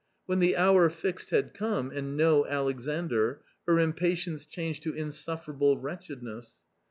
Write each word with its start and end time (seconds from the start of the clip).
When 0.25 0.39
the 0.39 0.57
hour 0.57 0.89
fixed 0.89 1.29
had 1.29 1.53
come, 1.53 1.91
and 1.91 2.17
no 2.17 2.47
Alexandr, 2.47 3.43
her 3.67 3.77
impatience 3.79 4.47
changed 4.47 4.81
to 4.81 4.95
insufferable 4.95 5.77
wretchedness. 5.77 6.63